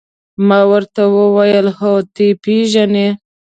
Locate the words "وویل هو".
1.17-1.93